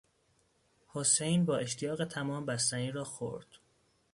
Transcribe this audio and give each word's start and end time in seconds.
حسین 0.87 1.45
با 1.45 1.57
اشتیاق 1.57 2.05
تمام 2.05 2.45
بستنی 2.45 2.91
را 2.91 3.03
خورد. 3.03 3.47